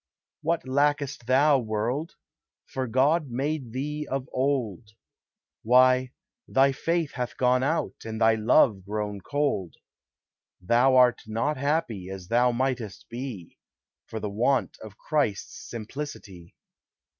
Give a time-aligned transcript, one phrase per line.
[0.41, 2.15] What lackest thou, world?
[2.65, 4.93] for God made thee of old;
[5.61, 6.11] Why,
[6.47, 9.75] thy faith hath gone out, and thy love grown cold;
[10.59, 13.59] Thou art not happy, as thou mightest be,
[14.07, 16.55] For the want of Christ's simplicity.